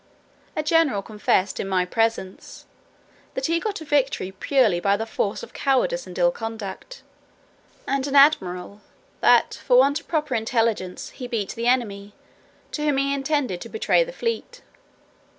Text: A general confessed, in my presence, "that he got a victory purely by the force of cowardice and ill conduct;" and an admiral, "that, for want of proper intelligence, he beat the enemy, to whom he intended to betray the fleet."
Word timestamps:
A 0.55 0.63
general 0.63 1.03
confessed, 1.03 1.59
in 1.59 1.69
my 1.69 1.85
presence, 1.85 2.65
"that 3.35 3.45
he 3.45 3.59
got 3.59 3.81
a 3.81 3.85
victory 3.85 4.31
purely 4.31 4.79
by 4.79 4.97
the 4.97 5.05
force 5.05 5.43
of 5.43 5.53
cowardice 5.53 6.07
and 6.07 6.17
ill 6.17 6.31
conduct;" 6.31 7.03
and 7.85 8.07
an 8.07 8.15
admiral, 8.15 8.81
"that, 9.19 9.61
for 9.63 9.77
want 9.77 9.99
of 9.99 10.07
proper 10.07 10.33
intelligence, 10.33 11.09
he 11.11 11.27
beat 11.27 11.49
the 11.49 11.67
enemy, 11.67 12.15
to 12.71 12.83
whom 12.83 12.97
he 12.97 13.13
intended 13.13 13.61
to 13.61 13.69
betray 13.69 14.03
the 14.03 14.11
fleet." 14.11 14.63